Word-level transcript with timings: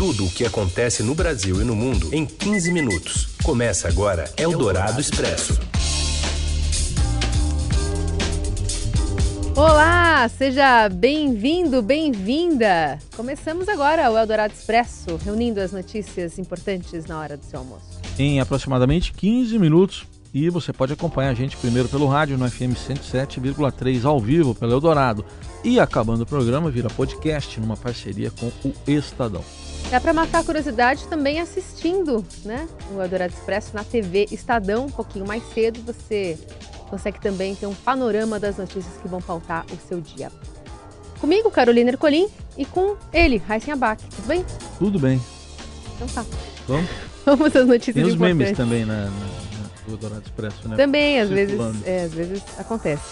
tudo 0.00 0.24
o 0.24 0.30
que 0.30 0.46
acontece 0.46 1.02
no 1.02 1.14
Brasil 1.14 1.60
e 1.60 1.64
no 1.64 1.76
mundo 1.76 2.08
em 2.10 2.24
15 2.24 2.72
minutos. 2.72 3.28
Começa 3.44 3.86
agora 3.86 4.32
Eldorado 4.34 4.98
Expresso. 4.98 5.60
Olá, 9.54 10.26
seja 10.30 10.88
bem-vindo, 10.88 11.82
bem-vinda. 11.82 12.98
Começamos 13.14 13.68
agora 13.68 14.10
o 14.10 14.16
Eldorado 14.16 14.54
Expresso, 14.54 15.20
reunindo 15.22 15.60
as 15.60 15.70
notícias 15.70 16.38
importantes 16.38 17.04
na 17.04 17.20
hora 17.20 17.36
do 17.36 17.44
seu 17.44 17.58
almoço. 17.58 18.00
Em 18.18 18.40
aproximadamente 18.40 19.12
15 19.12 19.58
minutos. 19.58 20.06
E 20.32 20.48
você 20.48 20.72
pode 20.72 20.94
acompanhar 20.94 21.30
a 21.30 21.34
gente 21.34 21.56
primeiro 21.58 21.88
pelo 21.90 22.06
rádio 22.06 22.38
no 22.38 22.48
FM 22.48 22.72
107,3 22.72 24.04
ao 24.06 24.18
vivo 24.18 24.54
pelo 24.54 24.72
Eldorado. 24.72 25.26
E 25.62 25.78
acabando 25.78 26.22
o 26.22 26.26
programa, 26.26 26.70
vira 26.70 26.88
podcast 26.88 27.60
numa 27.60 27.76
parceria 27.76 28.30
com 28.30 28.46
o 28.46 28.72
Estadão. 28.86 29.44
Dá 29.90 30.00
para 30.00 30.12
matar 30.12 30.38
a 30.38 30.44
curiosidade 30.44 31.04
também 31.08 31.40
assistindo 31.40 32.24
né, 32.44 32.68
o 32.94 33.02
Eldorado 33.02 33.32
Expresso 33.32 33.74
na 33.74 33.82
TV 33.82 34.28
Estadão, 34.30 34.86
um 34.86 34.90
pouquinho 34.90 35.26
mais 35.26 35.42
cedo. 35.52 35.80
Você 35.84 36.38
consegue 36.88 37.20
também 37.20 37.56
ter 37.56 37.66
um 37.66 37.74
panorama 37.74 38.38
das 38.38 38.56
notícias 38.56 38.96
que 39.02 39.08
vão 39.08 39.20
pautar 39.20 39.66
o 39.72 39.88
seu 39.88 40.00
dia. 40.00 40.30
Comigo, 41.20 41.50
Carolina 41.50 41.90
Ercolim, 41.90 42.28
e 42.56 42.64
com 42.64 42.96
ele, 43.12 43.38
Raíssen 43.38 43.74
Abac. 43.74 44.00
Tudo 44.04 44.28
bem? 44.28 44.46
Tudo 44.78 44.98
bem. 45.00 45.20
Então 45.96 46.06
tá. 46.06 46.24
Vamos? 46.68 46.90
Vamos 47.26 47.56
às 47.56 47.66
notícias 47.66 47.94
Tem 47.94 48.04
os 48.04 48.14
importantes. 48.14 48.38
memes 48.38 48.56
também 48.56 48.84
na, 48.84 49.06
na, 49.06 49.10
no 49.88 49.94
Eldorado 49.94 50.22
Expresso, 50.24 50.68
né? 50.68 50.76
Também, 50.76 51.20
às 51.20 51.28
vezes, 51.28 51.58
é, 51.84 52.04
às 52.04 52.14
vezes 52.14 52.42
acontece. 52.58 53.02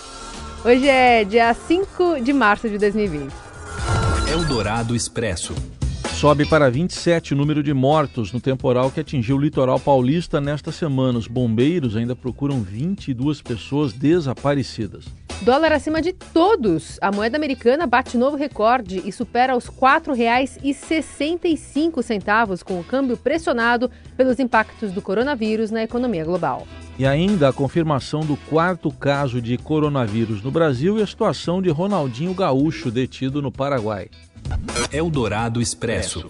Hoje 0.65 0.89
é 0.89 1.25
dia 1.25 1.53
5 1.53 2.21
de 2.23 2.33
março 2.33 2.69
de 2.69 2.79
2020. 2.79 3.33
Eldorado 4.33 4.95
Expresso. 4.95 5.55
Sobe 6.19 6.45
para 6.45 6.69
27 6.69 7.33
o 7.33 7.37
número 7.37 7.63
de 7.63 7.73
mortos 7.73 8.33
no 8.33 8.41
temporal 8.41 8.91
que 8.91 8.99
atingiu 8.99 9.37
o 9.37 9.41
litoral 9.41 9.79
paulista 9.79 10.41
nesta 10.41 10.73
semana. 10.73 11.17
Os 11.17 11.29
bombeiros 11.29 11.95
ainda 11.95 12.17
procuram 12.17 12.61
22 12.61 13.41
pessoas 13.41 13.93
desaparecidas. 13.93 15.05
Dólar 15.43 15.71
acima 15.71 16.03
de 16.03 16.13
todos. 16.13 16.99
A 17.01 17.13
moeda 17.13 17.37
americana 17.37 17.87
bate 17.87 18.19
novo 18.19 18.37
recorde 18.37 19.01
e 19.05 19.13
supera 19.13 19.57
os 19.57 19.67
R$ 19.67 19.75
4,65 19.81 22.65
com 22.65 22.81
o 22.81 22.85
câmbio 22.85 23.17
pressionado 23.17 23.89
pelos 24.17 24.41
impactos 24.41 24.91
do 24.91 25.01
coronavírus 25.01 25.71
na 25.71 25.85
economia 25.85 26.25
global. 26.25 26.67
E 26.99 27.07
ainda 27.07 27.51
a 27.51 27.53
confirmação 27.53 28.23
do 28.23 28.37
quarto 28.37 28.91
caso 28.91 29.41
de 29.41 29.57
coronavírus 29.57 30.43
no 30.43 30.51
Brasil 30.51 30.99
e 30.99 31.03
a 31.03 31.07
situação 31.07 31.63
de 31.63 31.71
Ronaldinho 31.71 32.35
Gaúcho 32.35 32.91
detido 32.91 33.41
no 33.41 33.53
Paraguai. 33.53 34.09
Eldorado 34.93 35.61
Expresso. 35.61 36.27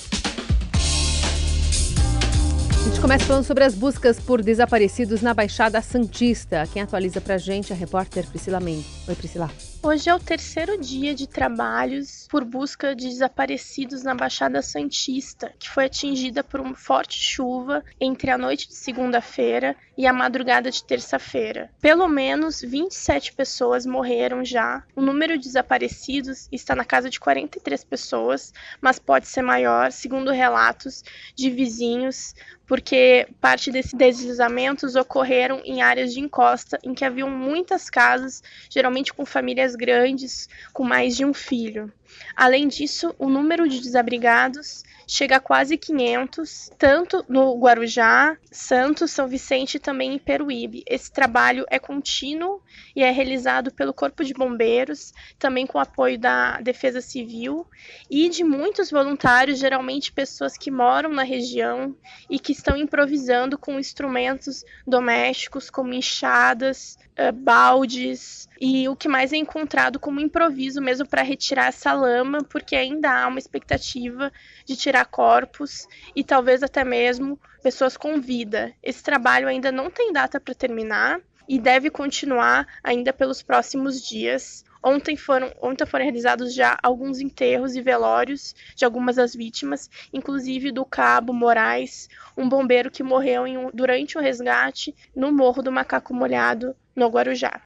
A 2.70 2.89
gente 2.89 3.01
começa 3.01 3.25
falando 3.25 3.45
sobre 3.45 3.64
as 3.64 3.75
buscas 3.75 4.19
por 4.19 4.42
desaparecidos 4.42 5.23
na 5.23 5.34
Baixada 5.34 5.81
Santista. 5.83 6.67
Quem 6.73 6.83
atualiza 6.83 7.20
pra 7.20 7.39
gente 7.39 7.73
é 7.73 7.77
a 7.77 7.79
repórter 7.79 8.27
Priscila 8.27 8.61
Mendes. 8.61 8.97
Oi, 9.09 9.14
Priscila. 9.14 9.51
Hoje 9.83 10.11
é 10.11 10.14
o 10.14 10.19
terceiro 10.19 10.78
dia 10.78 11.14
de 11.14 11.27
trabalhos 11.27 12.27
por 12.28 12.45
busca 12.45 12.95
de 12.95 13.09
desaparecidos 13.09 14.03
na 14.03 14.14
Baixada 14.14 14.61
Santista, 14.61 15.51
que 15.59 15.70
foi 15.70 15.87
atingida 15.87 16.45
por 16.45 16.61
uma 16.61 16.75
forte 16.75 17.19
chuva 17.19 17.83
entre 17.98 18.31
a 18.31 18.36
noite 18.36 18.69
de 18.69 18.75
segunda-feira 18.75 19.75
e 19.97 20.06
a 20.06 20.12
madrugada 20.12 20.70
de 20.70 20.84
terça-feira. 20.84 21.70
Pelo 21.81 22.06
menos 22.06 22.61
27 22.61 23.33
pessoas 23.33 23.86
morreram 23.86 24.45
já. 24.45 24.84
O 24.95 25.01
número 25.01 25.39
de 25.39 25.45
desaparecidos 25.45 26.48
está 26.53 26.75
na 26.75 26.84
casa 26.84 27.09
de 27.09 27.19
43 27.19 27.83
pessoas, 27.84 28.53
mas 28.81 28.98
pode 28.98 29.27
ser 29.27 29.42
maior, 29.42 29.91
segundo 29.91 30.33
relatos 30.33 31.03
de 31.34 31.51
vizinhos, 31.51 32.34
porque 32.67 33.27
parte 33.41 33.70
desses 33.70 33.95
deslizamentos 33.95 34.95
ocorreram 34.95 35.62
em 35.64 35.81
áreas 35.81 36.12
de 36.12 36.20
encosta 36.20 36.79
em 36.83 36.95
que 36.95 37.05
haviam 37.05 37.31
muitas 37.31 37.89
casas, 37.89 38.42
geralmente 38.68 38.98
com 39.13 39.25
famílias 39.25 39.75
grandes, 39.75 40.48
com 40.73 40.85
mais 40.85 41.17
de 41.17 41.25
um 41.25 41.33
filho. 41.33 41.92
Além 42.35 42.69
disso, 42.69 43.14
o 43.19 43.29
número 43.29 43.69
de 43.69 43.80
desabrigados 43.80 44.83
chega 45.08 45.36
a 45.36 45.41
quase 45.41 45.79
500, 45.79 46.70
tanto 46.77 47.24
no 47.27 47.58
Guarujá, 47.58 48.36
Santos, 48.52 49.11
São 49.11 49.27
Vicente 49.27 49.77
e 49.77 49.80
também 49.80 50.14
em 50.14 50.18
Peruíbe. 50.18 50.85
Esse 50.86 51.11
trabalho 51.11 51.64
é 51.70 51.79
contínuo 51.79 52.61
e 52.95 53.02
é 53.02 53.11
realizado 53.11 53.73
pelo 53.73 53.95
Corpo 53.95 54.23
de 54.23 54.35
Bombeiros, 54.35 55.14
também 55.39 55.67
com 55.67 55.79
apoio 55.79 56.18
da 56.18 56.61
Defesa 56.61 57.01
Civil 57.01 57.67
e 58.11 58.29
de 58.29 58.45
muitos 58.45 58.91
voluntários, 58.91 59.58
geralmente 59.58 60.13
pessoas 60.13 60.58
que 60.58 60.70
moram 60.70 61.11
na 61.11 61.23
região 61.23 61.97
e 62.29 62.39
que 62.39 62.52
estão 62.52 62.77
improvisando 62.77 63.57
com 63.57 63.79
instrumentos 63.79 64.63
domésticos 64.86 65.70
como 65.70 65.95
enxadas, 65.95 66.98
eh, 67.17 67.33
baldes 67.33 68.48
e 68.61 68.89
o 68.89 68.97
que 68.97 69.08
mais 69.08 69.33
é 69.33 69.36
encontrado 69.36 69.98
como 69.98 70.20
improviso 70.20 70.80
mesmo 70.83 71.07
para 71.07 71.23
retirar 71.23 71.68
essa 71.68 71.92
lama, 71.98 72.39
porque 72.45 72.77
ainda 72.77 73.11
há 73.11 73.27
uma 73.27 73.39
expectativa 73.39 74.33
de 74.64 74.77
tirar 74.77 75.05
corpos 75.07 75.86
e 76.14 76.23
talvez 76.23 76.63
até 76.63 76.85
mesmo 76.85 77.39
pessoas 77.63 77.97
com 77.97 78.20
vida. 78.20 78.73
Esse 78.83 79.03
trabalho 79.03 79.48
ainda 79.48 79.73
não 79.73 79.91
tem 79.91 80.13
data 80.13 80.41
para 80.41 80.55
terminar 80.55 81.20
e 81.48 81.59
deve 81.59 81.91
continuar 81.91 82.67
ainda 82.85 83.13
pelos 83.13 83.42
próximos 83.42 84.01
dias. 84.03 84.64
Ontem 84.83 85.17
foram, 85.17 85.53
ontem 85.61 85.85
foram 85.85 86.05
realizados 86.05 86.55
já 86.55 86.79
alguns 86.83 87.19
enterros 87.19 87.75
e 87.75 87.83
velórios 87.83 88.55
de 88.77 88.85
algumas 88.85 89.17
das 89.17 89.35
vítimas, 89.35 89.91
inclusive 90.13 90.70
do 90.70 90.85
Cabo 90.85 91.33
Moraes, 91.33 92.09
um 92.36 92.48
bombeiro 92.48 92.91
que 92.91 93.03
morreu 93.03 93.42
um- 93.42 93.70
durante 93.75 94.17
o 94.17 94.20
resgate 94.20 94.95
no 95.17 95.33
Morro 95.33 95.63
do 95.63 95.73
Macaco 95.73 96.15
Molhado, 96.15 96.77
no 96.95 97.09
Guarujá. 97.09 97.61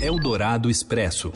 Eldorado 0.00 0.68
Expresso. 0.68 1.32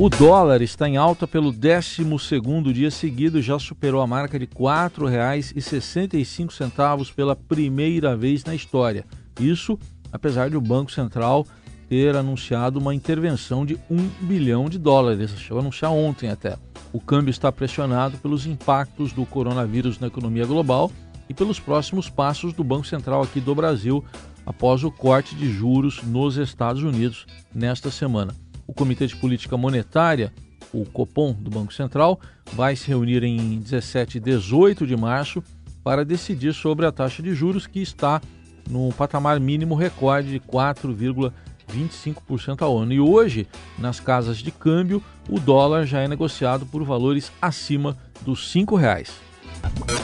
O 0.00 0.08
dólar 0.08 0.62
está 0.62 0.88
em 0.88 0.96
alta 0.96 1.26
pelo 1.26 1.52
12º 1.52 2.72
dia 2.72 2.88
seguido 2.88 3.42
já 3.42 3.58
superou 3.58 4.00
a 4.00 4.06
marca 4.06 4.38
de 4.38 4.44
R$ 4.44 4.52
4,65 4.54 7.12
pela 7.12 7.34
primeira 7.34 8.16
vez 8.16 8.44
na 8.44 8.54
história. 8.54 9.04
Isso 9.40 9.76
apesar 10.12 10.50
de 10.50 10.56
o 10.56 10.60
Banco 10.60 10.92
Central 10.92 11.44
ter 11.88 12.14
anunciado 12.14 12.78
uma 12.78 12.94
intervenção 12.94 13.66
de 13.66 13.76
1 13.90 13.96
bilhão 14.20 14.68
de 14.68 14.78
dólares. 14.78 15.32
Chegou 15.32 15.58
a 15.58 15.62
anunciar 15.62 15.90
ontem 15.90 16.30
até. 16.30 16.56
O 16.92 17.00
câmbio 17.00 17.32
está 17.32 17.50
pressionado 17.50 18.18
pelos 18.18 18.46
impactos 18.46 19.12
do 19.12 19.26
coronavírus 19.26 19.98
na 19.98 20.06
economia 20.06 20.46
global 20.46 20.92
e 21.28 21.34
pelos 21.34 21.58
próximos 21.58 22.08
passos 22.08 22.52
do 22.52 22.62
Banco 22.62 22.86
Central 22.86 23.22
aqui 23.22 23.40
do 23.40 23.52
Brasil 23.52 24.04
após 24.46 24.84
o 24.84 24.92
corte 24.92 25.34
de 25.34 25.52
juros 25.52 26.04
nos 26.04 26.36
Estados 26.36 26.84
Unidos 26.84 27.26
nesta 27.52 27.90
semana. 27.90 28.32
O 28.68 28.72
Comitê 28.74 29.06
de 29.06 29.16
Política 29.16 29.56
Monetária, 29.56 30.30
o 30.74 30.84
Copom 30.84 31.32
do 31.32 31.50
Banco 31.50 31.72
Central, 31.72 32.20
vai 32.52 32.76
se 32.76 32.86
reunir 32.86 33.24
em 33.24 33.58
17 33.58 34.18
e 34.18 34.20
18 34.20 34.86
de 34.86 34.94
março 34.94 35.42
para 35.82 36.04
decidir 36.04 36.52
sobre 36.52 36.84
a 36.84 36.92
taxa 36.92 37.22
de 37.22 37.34
juros 37.34 37.66
que 37.66 37.80
está 37.80 38.20
no 38.68 38.92
patamar 38.92 39.40
mínimo 39.40 39.74
recorde 39.74 40.30
de 40.30 40.38
4,25% 40.40 42.60
ao 42.60 42.76
ano. 42.76 42.92
E 42.92 43.00
hoje, 43.00 43.48
nas 43.78 44.00
casas 44.00 44.36
de 44.36 44.50
câmbio, 44.50 45.02
o 45.30 45.40
dólar 45.40 45.86
já 45.86 46.00
é 46.00 46.08
negociado 46.08 46.66
por 46.66 46.84
valores 46.84 47.32
acima 47.40 47.96
dos 48.20 48.54
R$ 48.54 48.66
5,00. 48.66 49.08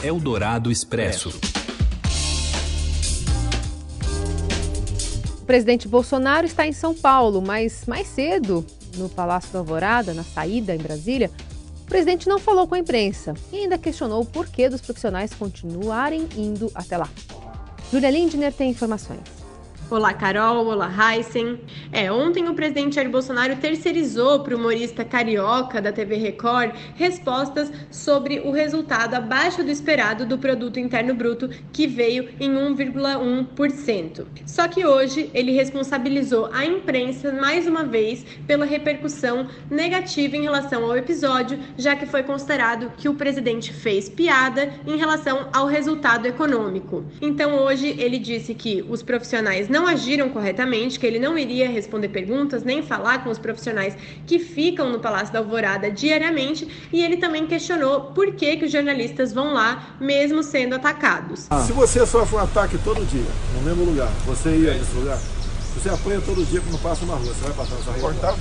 Eldorado 0.03 0.71
Expresso. 0.71 1.54
O 5.45 5.53
presidente 5.55 5.87
Bolsonaro 5.87 6.47
está 6.47 6.65
em 6.65 6.73
São 6.73 6.95
Paulo, 6.95 7.39
mas 7.39 7.85
mais 7.85 8.07
cedo, 8.07 8.65
no 8.97 9.07
Palácio 9.07 9.53
da 9.53 9.59
Alvorada, 9.59 10.11
na 10.11 10.23
saída 10.23 10.73
em 10.73 10.79
Brasília, 10.79 11.29
o 11.83 11.85
presidente 11.85 12.27
não 12.27 12.39
falou 12.39 12.67
com 12.67 12.73
a 12.73 12.79
imprensa 12.79 13.35
e 13.53 13.57
ainda 13.57 13.77
questionou 13.77 14.23
o 14.23 14.25
porquê 14.25 14.67
dos 14.67 14.81
profissionais 14.81 15.35
continuarem 15.35 16.27
indo 16.35 16.71
até 16.73 16.97
lá. 16.97 17.07
Júlia 17.91 18.09
Lindner 18.09 18.51
tem 18.51 18.71
informações. 18.71 19.34
Olá, 19.87 20.15
Carol. 20.15 20.65
Olá, 20.65 20.89
Heisen. 20.89 21.59
É, 21.91 22.11
ontem 22.11 22.49
o 22.49 22.55
presidente 22.55 22.95
Jair 22.95 23.07
Bolsonaro 23.07 23.55
terceirizou 23.57 24.39
para 24.39 24.55
o 24.55 24.57
humorista 24.57 25.05
carioca 25.05 25.79
da 25.79 25.91
TV 25.91 26.15
Record 26.15 26.71
respostas 26.95 27.71
sobre 27.91 28.39
o 28.39 28.49
resultado 28.49 29.13
abaixo 29.13 29.63
do 29.63 29.69
esperado 29.69 30.25
do 30.25 30.39
produto 30.39 30.79
interno 30.79 31.13
bruto, 31.13 31.51
que 31.71 31.85
veio 31.85 32.29
em 32.39 32.51
1,1%. 32.51 34.25
Só 34.47 34.67
que 34.67 34.83
hoje 34.87 35.29
ele 35.35 35.51
responsabilizou 35.51 36.49
a 36.51 36.65
imprensa 36.65 37.31
mais 37.31 37.67
uma 37.67 37.83
vez 37.83 38.25
pela 38.47 38.65
repercussão 38.65 39.47
negativa 39.69 40.35
em 40.35 40.41
relação 40.41 40.83
ao 40.83 40.97
episódio, 40.97 41.59
já 41.77 41.95
que 41.95 42.07
foi 42.07 42.23
considerado 42.23 42.91
que 42.97 43.07
o 43.07 43.13
presidente 43.13 43.71
fez 43.71 44.09
piada 44.09 44.73
em 44.87 44.97
relação 44.97 45.47
ao 45.53 45.67
resultado 45.67 46.25
econômico. 46.25 47.05
Então 47.21 47.63
hoje 47.63 47.95
ele 47.99 48.17
disse 48.17 48.55
que 48.55 48.83
os 48.89 49.03
profissionais 49.03 49.69
não 49.75 49.85
agiram 49.87 50.29
corretamente, 50.29 50.97
que 50.97 51.05
ele 51.05 51.19
não 51.19 51.37
iria 51.37 51.69
responder 51.69 52.07
perguntas 52.07 52.63
nem 52.63 52.81
falar 52.81 53.25
com 53.25 53.29
os 53.29 53.37
profissionais 53.37 53.93
que 54.25 54.39
ficam 54.39 54.89
no 54.89 54.99
Palácio 54.99 55.33
da 55.33 55.39
Alvorada 55.39 55.91
diariamente, 55.91 56.65
e 56.93 57.03
ele 57.03 57.17
também 57.17 57.45
questionou 57.45 58.13
por 58.13 58.33
que, 58.35 58.55
que 58.55 58.65
os 58.65 58.71
jornalistas 58.71 59.33
vão 59.33 59.53
lá 59.53 59.97
mesmo 59.99 60.41
sendo 60.41 60.75
atacados. 60.75 61.49
Se 61.67 61.73
você 61.73 62.05
sofre 62.05 62.37
um 62.37 62.39
ataque 62.39 62.77
todo 62.85 63.05
dia, 63.05 63.25
no 63.53 63.61
mesmo 63.63 63.83
lugar, 63.83 64.09
você 64.25 64.49
ia 64.49 64.75
nesse 64.75 64.95
lugar? 64.95 65.19
Você 65.75 65.89
apanha 65.89 66.21
todo 66.21 66.43
dia 66.45 66.61
quando 66.61 66.81
passa 66.81 67.05
na 67.05 67.13
rua, 67.13 67.33
você 67.33 67.43
vai 67.43 67.53
passar 67.53 67.75
nessa 67.75 67.91
rua. 67.91 68.01
Cortar 68.01 68.35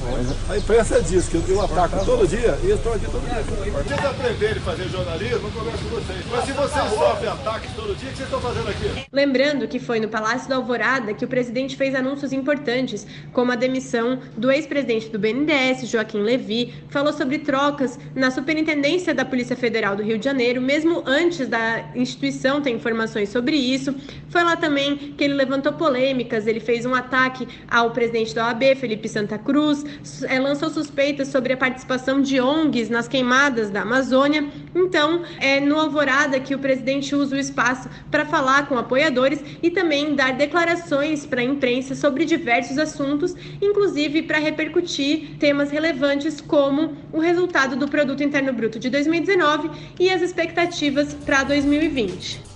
a 0.49 0.57
imprensa 0.57 1.03
diz 1.03 1.29
que 1.29 1.43
eu 1.49 1.61
ataco 1.61 2.05
todo 2.05 2.29
dia 2.29 2.57
e 2.63 2.71
eu 2.71 2.77
estou 2.77 2.95
aqui 2.95 3.07
todo 3.07 3.29
dia. 3.29 3.43
Vocês 3.73 4.05
aprenderem 4.05 4.57
a 4.57 4.61
fazer 4.61 4.89
jornalismo, 4.89 5.49
eu 5.49 5.51
converso 5.51 5.85
com 5.85 5.91
vocês. 5.91 6.25
Mas 6.31 6.45
se 6.45 6.53
vocês 6.53 6.91
sofrem 6.91 7.29
ataques 7.29 7.71
todo 7.75 7.97
dia, 7.97 8.09
o 8.09 8.13
que 8.13 8.17
vocês 8.17 8.21
estão 8.21 8.41
fazendo 8.41 8.69
aqui? 8.69 9.07
Lembrando 9.13 9.69
que 9.69 9.79
foi 9.81 9.99
no 9.99 10.09
Palácio 10.09 10.49
da 10.49 10.57
Alvorada 10.57 11.13
que 11.13 11.25
o 11.25 11.29
presidente 11.29 11.77
fez 11.77 11.95
anúncios 11.95 12.33
importantes, 12.33 13.07
como 13.33 13.51
a 13.51 13.57
demissão 13.57 14.21
do 14.37 14.51
ex-presidente 14.51 15.09
do 15.09 15.19
BNDES, 15.19 15.89
Joaquim 15.89 16.21
Levy, 16.21 16.73
falou 16.89 17.13
sobre 17.13 17.41
trocas 17.41 17.99
na 18.15 18.31
Superintendência 18.31 19.13
da 19.13 19.25
Polícia 19.25 19.57
Federal 19.57 19.97
do 19.97 20.03
Rio 20.03 20.19
de 20.19 20.25
Janeiro, 20.25 20.63
mesmo 20.63 21.03
antes 21.05 21.49
da 21.49 21.91
instituição 21.95 22.63
ter 22.63 22.71
informações 22.71 23.29
sobre 23.29 23.57
isso. 23.57 23.95
Foi 24.31 24.43
lá 24.43 24.57
também 24.57 24.97
que 24.97 25.25
ele 25.25 25.35
levantou 25.35 25.73
polêmicas, 25.73 26.47
ele 26.47 26.61
fez 26.61 26.87
um 26.87 26.95
ataque 26.95 27.24
ataque 27.25 27.49
ao 27.71 27.91
presidente 27.91 28.35
da 28.35 28.47
OAB, 28.47 28.77
Felipe 28.77 29.09
Santa 29.09 29.39
Cruz, 29.39 29.85
é, 30.25 30.39
lançou 30.39 30.69
suspeitas 30.69 31.29
sobre 31.29 31.53
a 31.53 31.57
participação 31.57 32.21
de 32.21 32.41
ONGs 32.41 32.91
nas 32.91 33.09
queimadas 33.09 33.71
da 33.71 33.83
Amazônia. 33.83 34.49
Então, 34.75 35.23
é 35.41 35.61
no 35.61 35.79
Alvorada 35.79 36.39
que 36.39 36.55
o 36.55 36.59
presidente 36.59 37.15
usa 37.15 37.37
o 37.37 37.39
espaço 37.39 37.89
para 38.11 38.25
falar 38.27 38.69
com 38.69 38.79
apoiadores 38.79 39.43
e 39.63 39.71
também 39.71 40.15
dar 40.15 40.35
declarações 40.35 41.25
para 41.25 41.41
a 41.41 41.45
imprensa 41.45 41.95
sobre 41.95 42.25
diversos 42.25 42.79
assuntos, 42.79 43.35
inclusive 43.61 44.23
para 44.23 44.39
repercutir 44.39 45.37
temas 45.39 45.71
relevantes 45.71 46.41
como 46.41 46.97
o 47.13 47.19
resultado 47.19 47.77
do 47.77 47.89
Produto 47.89 48.23
Interno 48.23 48.53
Bruto 48.53 48.79
de 48.79 48.91
2019 48.91 49.71
e 49.99 50.11
as 50.11 50.21
expectativas 50.21 51.15
para 51.15 51.43
2020. 51.45 52.54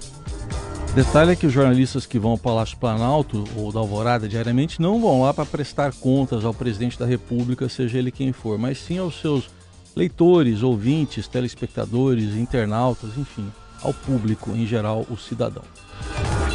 Detalhe 0.98 1.30
é 1.30 1.36
que 1.36 1.46
os 1.46 1.52
jornalistas 1.52 2.06
que 2.06 2.18
vão 2.18 2.32
ao 2.32 2.38
Palácio 2.38 2.76
Planalto 2.76 3.44
ou 3.54 3.70
da 3.70 3.78
Alvorada 3.78 4.28
diariamente 4.28 4.82
não 4.82 5.00
vão 5.00 5.22
lá 5.22 5.32
para 5.32 5.46
prestar 5.46 5.92
contas 5.92 6.44
ao 6.44 6.52
presidente 6.52 6.98
da 6.98 7.06
República, 7.06 7.68
seja 7.68 7.98
ele 7.98 8.10
quem 8.10 8.32
for, 8.32 8.58
mas 8.58 8.78
sim 8.78 8.98
aos 8.98 9.20
seus 9.20 9.48
leitores, 9.94 10.64
ouvintes, 10.64 11.28
telespectadores, 11.28 12.34
internautas, 12.34 13.16
enfim, 13.16 13.46
ao 13.80 13.94
público 13.94 14.50
em 14.50 14.66
geral, 14.66 15.06
o 15.08 15.16
cidadão. 15.16 15.62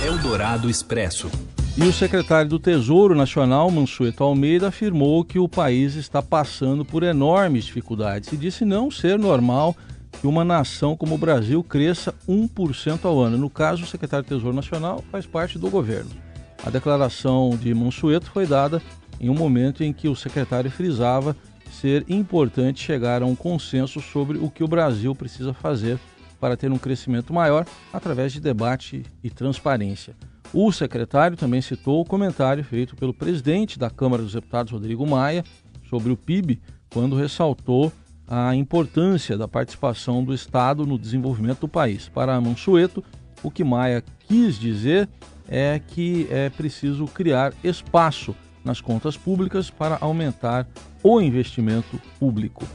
Eldorado 0.06 0.70
Expresso. 0.70 1.32
E 1.78 1.84
o 1.84 1.94
secretário 1.94 2.50
do 2.50 2.60
Tesouro 2.60 3.16
Nacional, 3.16 3.72
Mansueto 3.72 4.26
Almeida, 4.26 4.68
afirmou 4.68 5.24
que 5.24 5.40
o 5.40 5.48
país 5.48 5.96
está 5.96 6.22
passando 6.22 6.84
por 6.84 7.02
enormes 7.02 7.64
dificuldades 7.64 8.34
e 8.34 8.36
disse 8.36 8.66
não 8.66 8.92
ser 8.92 9.18
normal 9.18 9.74
que 10.24 10.28
uma 10.28 10.46
nação 10.46 10.96
como 10.96 11.16
o 11.16 11.18
Brasil 11.18 11.62
cresça 11.62 12.16
1% 12.30 13.04
ao 13.04 13.20
ano. 13.20 13.38
No 13.38 13.50
caso, 13.50 13.84
o 13.84 13.86
secretário 13.86 14.24
do 14.24 14.30
Tesouro 14.30 14.56
Nacional 14.56 15.04
faz 15.12 15.26
parte 15.26 15.60
do 15.60 15.70
governo. 15.70 16.12
A 16.66 16.70
declaração 16.70 17.58
de 17.58 17.74
Mansueto 17.74 18.32
foi 18.32 18.48
dada 18.48 18.82
em 19.20 19.30
um 19.30 19.34
momento 19.34 19.84
em 19.84 19.92
que 19.92 20.08
o 20.08 20.16
secretário 20.16 20.72
frisava 20.72 21.36
ser 21.70 22.06
importante 22.08 22.82
chegar 22.82 23.22
a 23.22 23.26
um 23.26 23.36
consenso 23.36 24.00
sobre 24.00 24.38
o 24.38 24.50
que 24.50 24.64
o 24.64 24.68
Brasil 24.68 25.14
precisa 25.14 25.54
fazer 25.54 26.00
para 26.40 26.56
ter 26.56 26.72
um 26.72 26.78
crescimento 26.78 27.34
maior 27.34 27.66
através 27.92 28.32
de 28.32 28.40
debate 28.40 29.04
e 29.22 29.30
transparência. 29.30 30.16
O 30.54 30.72
secretário 30.72 31.36
também 31.36 31.60
citou 31.60 32.00
o 32.00 32.06
comentário 32.06 32.64
feito 32.64 32.96
pelo 32.96 33.14
presidente 33.14 33.78
da 33.78 33.90
Câmara 33.90 34.24
dos 34.24 34.32
Deputados, 34.32 34.72
Rodrigo 34.72 35.06
Maia, 35.06 35.44
sobre 35.90 36.14
o 36.14 36.16
PIB, 36.16 36.62
quando 36.90 37.18
ressaltou 37.18 37.92
a 38.28 38.56
importância 38.56 39.38
da 39.38 39.48
participação 39.48 40.24
do 40.24 40.34
Estado 40.34 40.86
no 40.86 40.98
desenvolvimento 40.98 41.62
do 41.62 41.68
país. 41.68 42.10
Para 42.10 42.40
Mansueto, 42.40 43.04
o 43.42 43.52
que 43.52 43.64
Maia 43.64 44.04
quis 44.28 44.58
dizer 44.58 45.10
é 45.48 45.80
que 45.86 46.28
é 46.30 46.50
preciso 46.50 47.06
criar 47.06 47.54
espaço 47.64 48.36
nas 48.64 48.80
contas 48.80 49.18
públicas 49.18 49.70
para 49.70 49.98
aumentar 50.00 50.68
o 51.04 51.20
investimento 51.20 52.00
público. 52.20 52.66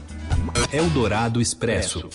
Eldorado 0.71 1.41
Expresso. 1.41 2.07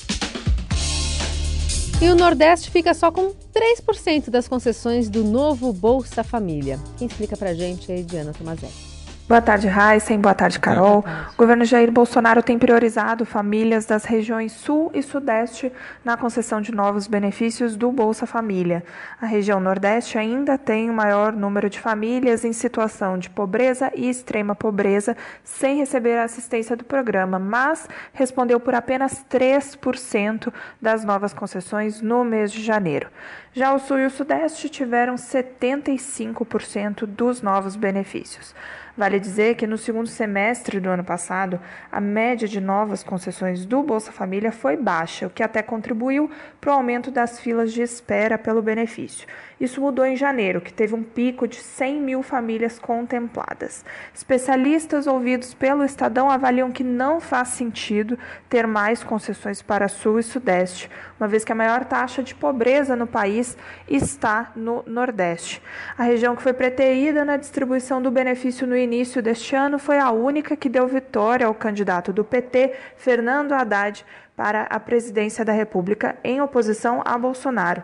E 2.00 2.08
o 2.08 2.14
Nordeste 2.14 2.70
fica 2.70 2.92
só 2.92 3.10
com 3.10 3.32
3% 3.52 4.30
das 4.30 4.46
concessões 4.46 5.08
do 5.08 5.24
novo 5.24 5.72
Bolsa 5.72 6.22
Família. 6.22 6.78
Quem 6.98 7.06
explica 7.06 7.36
pra 7.36 7.54
gente 7.54 7.90
é 7.90 7.98
a 7.98 8.02
Diana 8.02 8.32
Tomazelli. 8.32 8.83
Boa 9.26 9.40
tarde, 9.40 9.68
Heisen. 9.68 10.20
Boa 10.20 10.34
tarde, 10.34 10.60
Carol. 10.60 11.02
O 11.32 11.36
governo 11.38 11.64
Jair 11.64 11.90
Bolsonaro 11.90 12.42
tem 12.42 12.58
priorizado 12.58 13.24
famílias 13.24 13.86
das 13.86 14.04
regiões 14.04 14.52
Sul 14.52 14.90
e 14.92 15.02
Sudeste 15.02 15.72
na 16.04 16.14
concessão 16.14 16.60
de 16.60 16.70
novos 16.70 17.06
benefícios 17.06 17.74
do 17.74 17.90
Bolsa 17.90 18.26
Família. 18.26 18.84
A 19.18 19.24
região 19.24 19.58
Nordeste 19.58 20.18
ainda 20.18 20.58
tem 20.58 20.90
o 20.90 20.92
maior 20.92 21.32
número 21.32 21.70
de 21.70 21.80
famílias 21.80 22.44
em 22.44 22.52
situação 22.52 23.16
de 23.16 23.30
pobreza 23.30 23.90
e 23.94 24.10
extrema 24.10 24.54
pobreza 24.54 25.16
sem 25.42 25.78
receber 25.78 26.18
a 26.18 26.24
assistência 26.24 26.76
do 26.76 26.84
programa, 26.84 27.38
mas 27.38 27.88
respondeu 28.12 28.60
por 28.60 28.74
apenas 28.74 29.24
3% 29.30 30.52
das 30.82 31.02
novas 31.02 31.32
concessões 31.32 32.02
no 32.02 32.24
mês 32.24 32.52
de 32.52 32.62
janeiro. 32.62 33.08
Já 33.54 33.72
o 33.72 33.78
Sul 33.78 34.00
e 34.00 34.06
o 34.06 34.10
Sudeste 34.10 34.68
tiveram 34.68 35.14
75% 35.14 37.06
dos 37.06 37.40
novos 37.40 37.74
benefícios. 37.74 38.54
Vale 38.96 39.18
dizer 39.18 39.56
que 39.56 39.66
no 39.66 39.76
segundo 39.76 40.06
semestre 40.06 40.78
do 40.78 40.88
ano 40.88 41.02
passado, 41.02 41.60
a 41.90 42.00
média 42.00 42.46
de 42.46 42.60
novas 42.60 43.02
concessões 43.02 43.66
do 43.66 43.82
Bolsa 43.82 44.12
Família 44.12 44.52
foi 44.52 44.76
baixa, 44.76 45.26
o 45.26 45.30
que 45.30 45.42
até 45.42 45.62
contribuiu 45.62 46.30
para 46.60 46.70
o 46.70 46.74
aumento 46.74 47.10
das 47.10 47.40
filas 47.40 47.72
de 47.72 47.82
espera 47.82 48.38
pelo 48.38 48.62
benefício. 48.62 49.26
Isso 49.64 49.80
mudou 49.80 50.04
em 50.04 50.14
janeiro, 50.14 50.60
que 50.60 50.70
teve 50.70 50.94
um 50.94 51.02
pico 51.02 51.48
de 51.48 51.56
100 51.56 52.02
mil 52.02 52.22
famílias 52.22 52.78
contempladas. 52.78 53.82
Especialistas 54.12 55.06
ouvidos 55.06 55.54
pelo 55.54 55.82
Estadão 55.82 56.30
avaliam 56.30 56.70
que 56.70 56.84
não 56.84 57.18
faz 57.18 57.48
sentido 57.48 58.18
ter 58.46 58.66
mais 58.66 59.02
concessões 59.02 59.62
para 59.62 59.88
Sul 59.88 60.18
e 60.18 60.22
Sudeste, 60.22 60.90
uma 61.18 61.26
vez 61.26 61.46
que 61.46 61.52
a 61.52 61.54
maior 61.54 61.86
taxa 61.86 62.22
de 62.22 62.34
pobreza 62.34 62.94
no 62.94 63.06
país 63.06 63.56
está 63.88 64.52
no 64.54 64.84
Nordeste. 64.86 65.62
A 65.96 66.02
região 66.02 66.36
que 66.36 66.42
foi 66.42 66.52
preterida 66.52 67.24
na 67.24 67.38
distribuição 67.38 68.02
do 68.02 68.10
benefício 68.10 68.66
no 68.66 68.76
início 68.76 69.22
deste 69.22 69.56
ano 69.56 69.78
foi 69.78 69.98
a 69.98 70.10
única 70.10 70.56
que 70.56 70.68
deu 70.68 70.86
vitória 70.86 71.46
ao 71.46 71.54
candidato 71.54 72.12
do 72.12 72.22
PT, 72.22 72.74
Fernando 72.98 73.52
Haddad, 73.52 74.04
para 74.36 74.64
a 74.64 74.78
presidência 74.78 75.42
da 75.42 75.54
República 75.54 76.16
em 76.22 76.42
oposição 76.42 77.00
a 77.02 77.16
Bolsonaro. 77.16 77.82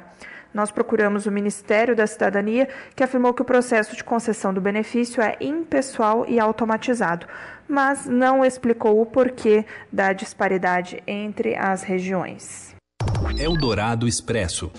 Nós 0.53 0.71
procuramos 0.71 1.27
o 1.27 1.31
Ministério 1.31 1.95
da 1.95 2.07
Cidadania, 2.07 2.69
que 2.95 3.05
afirmou 3.05 3.33
que 3.33 3.43
o 3.43 3.45
processo 3.45 3.95
de 3.95 4.03
concessão 4.03 4.53
do 4.53 4.61
benefício 4.61 5.23
é 5.23 5.37
impessoal 5.41 6.25
e 6.29 6.41
automatizado, 6.41 7.27
mas 7.69 8.07
não 8.07 8.45
explicou 8.45 9.01
o 9.01 9.07
porquê 9.07 9.65
da 9.93 10.13
disparidade 10.13 11.03
entre 11.07 11.55
as 11.55 11.83
regiões. 11.83 12.75
Eldorado 13.39 14.09
Expresso. 14.09 14.71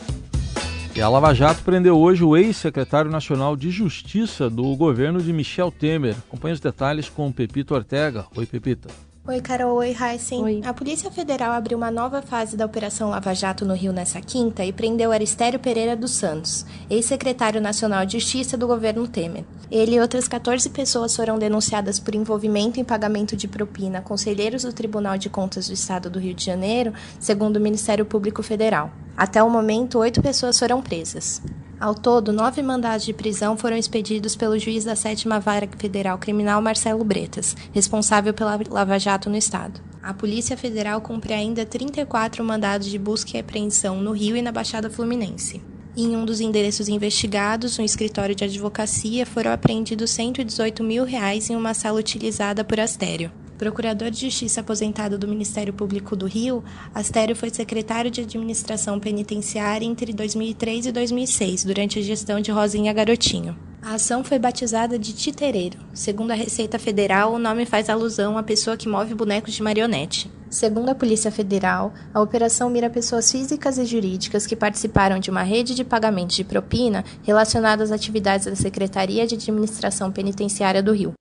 E 0.94 1.02
a 1.02 1.08
Lava 1.08 1.34
Jato 1.34 1.64
prendeu 1.64 1.98
hoje 1.98 2.22
o 2.22 2.36
ex-secretário 2.36 3.10
nacional 3.10 3.56
de 3.56 3.72
Justiça 3.72 4.50
do 4.50 4.76
governo 4.76 5.22
de 5.22 5.32
Michel 5.32 5.72
Temer. 5.72 6.16
Acompanhe 6.28 6.54
os 6.54 6.60
detalhes 6.60 7.08
com 7.08 7.32
Pepito 7.32 7.74
Ortega. 7.74 8.26
Oi, 8.36 8.46
Pepita. 8.46 8.90
Oi, 9.28 9.40
Carol. 9.40 9.78
Oi, 9.78 9.96
Heisen. 9.96 10.42
Oi. 10.42 10.62
A 10.66 10.74
Polícia 10.74 11.12
Federal 11.12 11.52
abriu 11.52 11.78
uma 11.78 11.92
nova 11.92 12.24
fase 12.24 12.58
da 12.58 12.66
Operação 12.66 13.12
Lava 13.12 13.36
Jato 13.36 13.64
no 13.64 13.76
Rio 13.76 13.94
nessa 13.94 14.20
quinta 14.20 14.66
e 14.66 14.74
prendeu 14.74 15.12
Aristério 15.12 15.60
Pereira 15.60 15.96
dos 15.96 16.10
Santos, 16.10 16.66
ex-secretário 16.90 17.62
nacional 17.62 18.04
de 18.04 18.18
Justiça 18.18 18.58
do 18.58 18.66
governo 18.66 19.08
Temer. 19.08 19.44
Ele 19.70 19.96
e 19.96 20.00
outras 20.00 20.28
14 20.28 20.68
pessoas 20.72 21.16
foram 21.16 21.38
denunciadas 21.38 22.00
por 22.00 22.16
envolvimento 22.16 22.80
em 22.80 22.84
pagamento 22.84 23.38
de 23.38 23.48
propina 23.48 24.00
a 24.00 24.02
conselheiros 24.02 24.64
do 24.64 24.74
Tribunal 24.74 25.20
de 25.20 25.30
Contas 25.30 25.68
do 25.68 25.74
Estado 25.74 26.10
do 26.10 26.18
Rio 26.18 26.34
de 26.34 26.44
Janeiro, 26.44 26.92
segundo 27.20 27.58
o 27.58 27.62
Ministério 27.62 28.04
Público 28.04 28.42
Federal. 28.42 28.92
Até 29.16 29.44
o 29.44 29.50
momento, 29.52 30.00
oito 30.00 30.20
pessoas 30.20 30.58
foram 30.58 30.82
presas. 30.82 31.44
Ao 31.82 31.96
todo, 31.96 32.32
nove 32.32 32.62
mandados 32.62 33.04
de 33.04 33.12
prisão 33.12 33.58
foram 33.58 33.76
expedidos 33.76 34.36
pelo 34.36 34.60
juiz 34.60 34.84
da 34.84 34.96
sétima 34.96 35.40
vara 35.40 35.68
federal 35.80 36.16
criminal 36.20 36.62
Marcelo 36.62 37.04
Bretas, 37.04 37.58
responsável 37.74 38.36
pela 38.36 38.60
Lava 38.70 39.00
Jato 39.00 39.32
no 39.32 39.36
estado. 39.36 39.82
A 40.00 40.14
Polícia 40.14 40.56
Federal 40.56 41.02
cumpre 41.02 41.34
ainda 41.34 41.66
34 41.66 42.44
mandados 42.44 42.86
de 42.86 43.00
busca 43.00 43.36
e 43.36 43.40
apreensão 43.40 44.00
no 44.00 44.12
Rio 44.12 44.38
e 44.38 44.44
na 44.44 44.52
Baixada 44.52 44.92
Fluminense. 44.92 45.60
Em 45.98 46.16
um 46.16 46.24
dos 46.24 46.40
endereços 46.40 46.88
investigados, 46.88 47.80
um 47.80 47.84
escritório 47.84 48.36
de 48.36 48.44
advocacia, 48.44 49.26
foram 49.26 49.52
apreendidos 49.52 50.12
118 50.12 50.84
mil 50.84 51.04
reais 51.04 51.50
em 51.50 51.56
uma 51.56 51.74
sala 51.74 52.00
utilizada 52.00 52.64
por 52.64 52.80
Astério. 52.80 53.32
Procurador 53.62 54.10
de 54.10 54.22
Justiça 54.22 54.62
aposentado 54.62 55.20
do 55.20 55.28
Ministério 55.28 55.72
Público 55.72 56.16
do 56.16 56.26
Rio, 56.26 56.64
Astério 56.96 57.36
foi 57.36 57.52
secretário 57.52 58.10
de 58.10 58.22
Administração 58.22 59.00
Penitenciária 59.00 59.86
entre 59.86 60.12
2003 60.14 60.88
e 60.88 60.92
2006, 60.92 61.64
durante 61.66 62.00
a 62.00 62.02
gestão 62.02 62.42
de 62.42 62.50
Rosinha 62.50 62.92
Garotinho. 62.92 63.56
A 63.80 63.94
ação 63.94 64.24
foi 64.24 64.40
batizada 64.40 64.98
de 64.98 65.14
Titereiro. 65.14 65.78
Segundo 65.94 66.32
a 66.32 66.34
Receita 66.34 66.80
Federal, 66.80 67.36
o 67.36 67.38
nome 67.38 67.68
faz 67.68 67.88
alusão 67.88 68.36
à 68.36 68.42
pessoa 68.42 68.76
que 68.76 68.90
move 68.90 69.14
bonecos 69.14 69.54
de 69.54 69.62
marionete. 69.62 70.32
Segundo 70.50 70.90
a 70.90 70.96
Polícia 70.96 71.32
Federal, 71.32 71.94
a 72.12 72.20
operação 72.20 72.68
mira 72.68 72.90
pessoas 72.90 73.32
físicas 73.32 73.78
e 73.78 73.86
jurídicas 73.86 74.48
que 74.48 74.56
participaram 74.56 75.20
de 75.20 75.30
uma 75.30 75.44
rede 75.44 75.76
de 75.76 75.84
pagamentos 75.84 76.36
de 76.36 76.44
propina 76.44 77.06
relacionada 77.22 77.84
às 77.84 77.92
atividades 77.92 78.48
da 78.48 78.56
Secretaria 78.56 79.28
de 79.28 79.36
Administração 79.36 80.12
Penitenciária 80.12 80.82
do 80.82 80.94
Rio. 80.94 81.14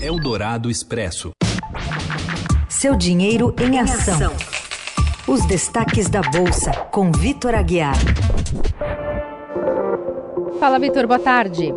Eldorado 0.00 0.70
Expresso. 0.70 1.32
Seu 2.80 2.96
dinheiro 2.96 3.52
em 3.60 3.80
ação. 3.80 4.30
Os 5.26 5.44
destaques 5.46 6.08
da 6.08 6.20
Bolsa, 6.20 6.70
com 6.92 7.10
Vitor 7.10 7.52
Aguiar. 7.52 7.96
Fala, 10.60 10.78
Vitor, 10.78 11.06
boa 11.08 11.18
tarde. 11.18 11.72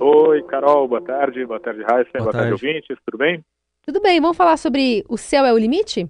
Oi, 0.00 0.42
Carol, 0.44 0.88
boa 0.88 1.02
tarde. 1.02 1.44
Boa 1.44 1.60
tarde, 1.60 1.82
Raíssa. 1.82 2.10
Boa, 2.14 2.24
boa 2.24 2.32
tarde. 2.32 2.48
tarde, 2.48 2.66
ouvintes. 2.66 2.96
Tudo 3.04 3.18
bem? 3.18 3.44
Tudo 3.84 4.00
bem. 4.00 4.18
Vamos 4.18 4.36
falar 4.38 4.56
sobre 4.56 5.04
o 5.10 5.18
céu 5.18 5.44
é 5.44 5.52
o 5.52 5.58
limite? 5.58 6.08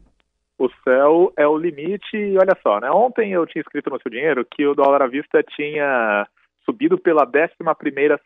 o 0.58 0.68
céu 0.84 1.32
é 1.36 1.46
o 1.46 1.58
limite. 1.58 2.16
E 2.16 2.38
olha 2.38 2.56
só, 2.62 2.78
né? 2.78 2.90
Ontem 2.90 3.32
eu 3.32 3.46
tinha 3.46 3.62
escrito 3.62 3.90
no 3.90 4.00
seu 4.00 4.10
dinheiro 4.10 4.46
que 4.48 4.66
o 4.66 4.74
dólar 4.74 5.02
à 5.02 5.06
vista 5.06 5.42
tinha 5.42 6.26
subido 6.66 6.98
pela 6.98 7.22
11 7.22 7.32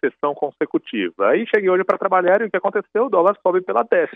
sessão 0.00 0.34
consecutiva. 0.34 1.28
Aí 1.28 1.46
cheguei 1.46 1.70
hoje 1.70 1.84
para 1.84 1.98
trabalhar 1.98 2.40
e 2.40 2.46
o 2.46 2.50
que 2.50 2.56
aconteceu? 2.56 3.04
O 3.04 3.10
dólar 3.10 3.36
sobe 3.42 3.60
pela 3.60 3.82
12 3.82 4.08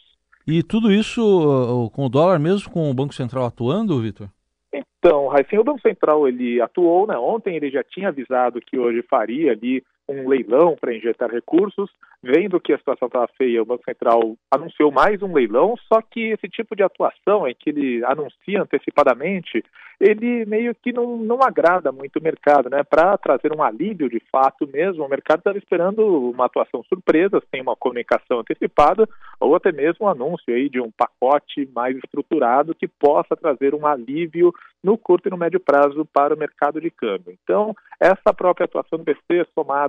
E 0.46 0.62
tudo 0.62 0.92
isso 0.92 1.90
com 1.92 2.06
o 2.06 2.08
dólar 2.08 2.38
mesmo, 2.38 2.70
com 2.70 2.88
o 2.90 2.94
Banco 2.94 3.14
Central 3.14 3.46
atuando, 3.46 4.00
Vitor? 4.00 4.28
Então, 4.72 5.26
Raíssa, 5.28 5.60
o 5.60 5.64
Banco 5.64 5.80
Central 5.80 6.28
ele 6.28 6.60
atuou, 6.60 7.06
né? 7.06 7.16
Ontem 7.16 7.56
ele 7.56 7.70
já 7.70 7.82
tinha 7.82 8.08
avisado 8.08 8.60
que 8.60 8.78
hoje 8.78 9.00
faria 9.02 9.52
ali 9.52 9.82
um 10.08 10.28
leilão 10.28 10.76
para 10.80 10.94
injetar 10.94 11.30
recursos. 11.30 11.90
Vendo 12.22 12.60
que 12.60 12.72
a 12.72 12.78
situação 12.78 13.06
estava 13.06 13.28
feia, 13.36 13.62
o 13.62 13.66
Banco 13.66 13.84
Central 13.84 14.36
anunciou 14.50 14.90
mais 14.90 15.22
um 15.22 15.32
leilão, 15.32 15.76
só 15.86 16.00
que 16.02 16.32
esse 16.32 16.48
tipo 16.48 16.74
de 16.74 16.82
atuação 16.82 17.46
em 17.46 17.54
que 17.54 17.70
ele 17.70 18.04
anuncia 18.04 18.62
antecipadamente, 18.62 19.62
ele 20.00 20.44
meio 20.44 20.74
que 20.74 20.92
não, 20.92 21.16
não 21.16 21.38
agrada 21.42 21.92
muito 21.92 22.18
o 22.18 22.22
mercado, 22.22 22.68
né? 22.68 22.82
Para 22.82 23.16
trazer 23.16 23.54
um 23.54 23.62
alívio 23.62 24.08
de 24.08 24.20
fato 24.30 24.66
mesmo, 24.66 25.04
o 25.04 25.08
mercado 25.08 25.38
estava 25.38 25.58
esperando 25.58 26.30
uma 26.30 26.46
atuação 26.46 26.82
surpresa, 26.84 27.42
sem 27.50 27.62
uma 27.62 27.76
comunicação 27.76 28.40
antecipada, 28.40 29.08
ou 29.40 29.54
até 29.54 29.70
mesmo 29.70 30.06
um 30.06 30.08
anúncio 30.08 30.52
aí 30.52 30.68
de 30.68 30.80
um 30.80 30.90
pacote 30.90 31.68
mais 31.74 31.96
estruturado 31.96 32.74
que 32.74 32.88
possa 32.88 33.36
trazer 33.36 33.74
um 33.74 33.86
alívio 33.86 34.52
no 34.82 34.96
curto 34.96 35.28
e 35.28 35.30
no 35.30 35.36
médio 35.36 35.58
prazo 35.58 36.04
para 36.12 36.34
o 36.34 36.38
mercado 36.38 36.80
de 36.80 36.90
câmbio. 36.90 37.36
Então, 37.42 37.74
essa 37.98 38.32
própria 38.34 38.66
atuação 38.66 38.98
do 38.98 39.04
BC, 39.04 39.46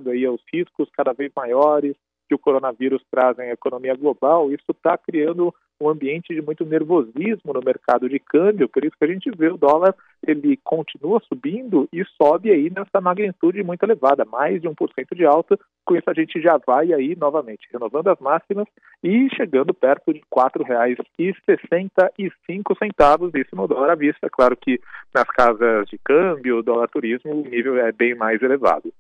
aí 0.09 0.25
aos 0.25 0.41
riscos 0.51 0.89
cada 0.95 1.13
vez 1.13 1.31
maiores, 1.35 1.95
que 2.27 2.35
o 2.35 2.39
coronavírus 2.39 3.01
traz 3.09 3.39
em 3.39 3.49
economia 3.49 3.95
global, 3.95 4.51
isso 4.51 4.71
está 4.71 4.97
criando 4.97 5.55
um 5.79 5.87
ambiente 5.89 6.33
de 6.33 6.41
muito 6.41 6.65
nervosismo 6.65 7.53
no 7.53 7.61
mercado 7.63 8.09
de 8.09 8.17
câmbio, 8.19 8.67
por 8.67 8.83
isso 8.83 8.97
que 8.97 9.05
a 9.05 9.07
gente 9.07 9.29
vê 9.29 9.47
o 9.49 9.57
dólar, 9.57 9.93
ele 10.25 10.57
continua 10.63 11.21
subindo 11.27 11.87
e 11.93 12.03
sobe 12.19 12.49
aí 12.51 12.67
nessa 12.69 12.99
magnitude 12.99 13.61
muito 13.63 13.83
elevada, 13.83 14.25
mais 14.25 14.59
de 14.59 14.67
1% 14.67 14.75
de 15.15 15.23
alta, 15.23 15.55
com 15.85 15.95
isso 15.95 16.09
a 16.09 16.13
gente 16.13 16.41
já 16.41 16.57
vai 16.57 16.91
aí 16.93 17.15
novamente 17.15 17.69
renovando 17.71 18.07
as 18.07 18.19
máximas 18.19 18.67
e 19.03 19.29
chegando 19.35 19.71
perto 19.73 20.11
de 20.11 20.19
R$ 20.19 20.25
4,65, 20.35 23.31
isso 23.35 23.55
no 23.55 23.67
dólar 23.67 23.91
à 23.91 23.95
vista, 23.95 24.27
claro 24.29 24.57
que 24.57 24.81
nas 25.13 25.25
casas 25.25 25.87
de 25.87 25.99
câmbio, 25.99 26.63
dólar 26.63 26.89
turismo, 26.89 27.33
o 27.33 27.47
nível 27.47 27.77
é 27.77 27.91
bem 27.91 28.15
mais 28.15 28.41
elevado. 28.41 28.91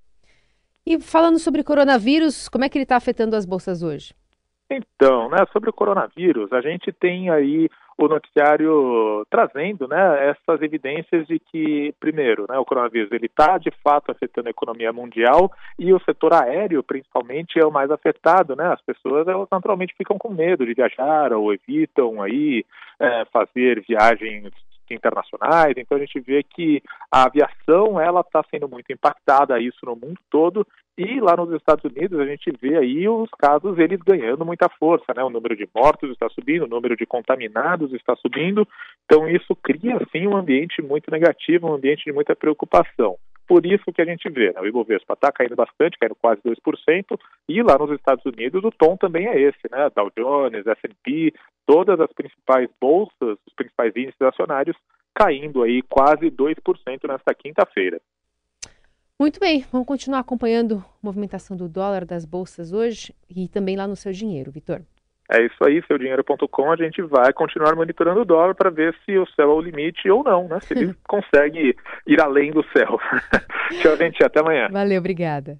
E 0.89 1.01
falando 1.01 1.37
sobre 1.37 1.65
coronavírus, 1.65 2.47
como 2.47 2.63
é 2.63 2.69
que 2.69 2.77
ele 2.77 2.83
está 2.83 2.95
afetando 2.95 3.35
as 3.35 3.45
bolsas 3.45 3.83
hoje? 3.83 4.13
Então, 4.71 5.29
né, 5.29 5.39
sobre 5.51 5.69
o 5.69 5.73
coronavírus, 5.73 6.53
a 6.53 6.61
gente 6.61 6.93
tem 6.93 7.29
aí 7.29 7.69
o 7.97 8.07
noticiário 8.07 9.25
trazendo 9.29 9.85
né, 9.85 10.29
essas 10.29 10.61
evidências 10.61 11.27
de 11.27 11.39
que, 11.39 11.93
primeiro, 11.99 12.45
né, 12.47 12.57
o 12.57 12.63
coronavírus 12.63 13.11
está 13.11 13.57
de 13.57 13.69
fato 13.83 14.11
afetando 14.11 14.47
a 14.47 14.51
economia 14.51 14.93
mundial 14.93 15.51
e 15.77 15.91
o 15.91 15.99
setor 16.05 16.33
aéreo, 16.33 16.81
principalmente, 16.81 17.59
é 17.59 17.65
o 17.65 17.71
mais 17.71 17.91
afetado. 17.91 18.55
Né? 18.55 18.65
As 18.71 18.81
pessoas 18.81 19.27
elas 19.27 19.49
naturalmente 19.51 19.93
ficam 19.97 20.17
com 20.17 20.29
medo 20.29 20.65
de 20.65 20.73
viajar 20.73 21.33
ou 21.33 21.53
evitam 21.53 22.21
aí 22.21 22.63
é, 22.97 23.25
fazer 23.25 23.83
viagens 23.85 24.53
internacionais. 24.93 25.73
Então 25.77 25.97
a 25.97 25.99
gente 25.99 26.19
vê 26.19 26.43
que 26.43 26.81
a 27.11 27.23
aviação 27.25 27.99
ela 27.99 28.21
está 28.21 28.43
sendo 28.49 28.67
muito 28.67 28.91
impactada 28.91 29.59
isso 29.59 29.85
no 29.85 29.95
mundo 29.95 30.19
todo 30.29 30.65
e 30.97 31.19
lá 31.19 31.37
nos 31.37 31.53
Estados 31.53 31.85
Unidos 31.85 32.19
a 32.19 32.25
gente 32.25 32.51
vê 32.59 32.75
aí 32.75 33.07
os 33.07 33.29
casos 33.37 33.77
eles 33.77 33.99
ganhando 33.99 34.43
muita 34.43 34.67
força, 34.67 35.13
né? 35.15 35.23
O 35.23 35.29
número 35.29 35.55
de 35.55 35.69
mortos 35.73 36.09
está 36.09 36.27
subindo, 36.29 36.63
o 36.63 36.67
número 36.67 36.97
de 36.97 37.05
contaminados 37.05 37.93
está 37.93 38.15
subindo. 38.15 38.67
Então 39.05 39.29
isso 39.29 39.55
cria 39.55 39.99
sim 40.11 40.25
um 40.25 40.35
ambiente 40.35 40.81
muito 40.81 41.11
negativo, 41.11 41.67
um 41.67 41.75
ambiente 41.75 42.05
de 42.05 42.11
muita 42.11 42.35
preocupação. 42.35 43.15
Por 43.47 43.65
isso 43.65 43.93
que 43.93 44.01
a 44.01 44.05
gente 44.05 44.29
vê, 44.29 44.51
né? 44.51 44.59
o 44.59 44.67
Ibovespa 44.67 45.13
está 45.13 45.31
caindo 45.31 45.55
bastante, 45.55 45.97
caindo 45.97 46.15
quase 46.15 46.41
2%, 46.41 47.17
e 47.47 47.63
lá 47.63 47.77
nos 47.77 47.91
Estados 47.91 48.25
Unidos 48.25 48.61
o 48.63 48.71
tom 48.71 48.97
também 48.97 49.25
é 49.25 49.39
esse, 49.39 49.71
né? 49.71 49.89
Dow 49.95 50.11
Jones, 50.17 50.67
S&P, 50.67 51.33
todas 51.65 51.99
as 51.99 52.11
principais 52.11 52.69
bolsas, 52.79 53.37
os 53.47 53.53
principais 53.55 53.95
índices 53.95 54.21
acionários 54.21 54.75
caindo 55.15 55.63
aí 55.63 55.81
quase 55.81 56.29
2% 56.29 57.07
nesta 57.07 57.33
quinta-feira. 57.33 57.99
Muito 59.19 59.39
bem, 59.39 59.65
vamos 59.71 59.87
continuar 59.87 60.19
acompanhando 60.19 60.77
a 60.77 60.83
movimentação 61.01 61.57
do 61.57 61.67
dólar 61.67 62.05
das 62.05 62.23
bolsas 62.23 62.71
hoje 62.71 63.15
e 63.27 63.47
também 63.47 63.75
lá 63.75 63.87
no 63.87 63.95
seu 63.95 64.11
dinheiro, 64.11 64.51
Vitor. 64.51 64.81
É 65.29 65.45
isso 65.45 65.61
aí, 65.63 65.83
seudinheiro.com. 65.85 66.71
A 66.71 66.75
gente 66.77 67.01
vai 67.01 67.33
continuar 67.33 67.75
monitorando 67.75 68.21
o 68.21 68.25
dólar 68.25 68.55
para 68.55 68.69
ver 68.69 68.95
se 69.05 69.17
o 69.17 69.27
céu 69.35 69.51
é 69.51 69.53
o 69.53 69.61
limite 69.61 70.09
ou 70.09 70.23
não, 70.23 70.47
né? 70.47 70.59
Se 70.61 70.73
ele 70.73 70.95
consegue 71.07 71.75
ir 72.05 72.21
além 72.21 72.51
do 72.51 72.63
céu. 72.71 72.97
Tchau, 73.81 73.97
gente. 73.97 74.23
Até 74.23 74.39
amanhã. 74.39 74.69
Valeu, 74.71 74.99
obrigada. 74.99 75.59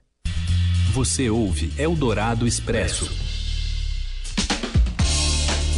Você 0.93 1.29
ouve 1.29 1.69
Eldorado 1.77 2.47
Expresso. 2.47 3.05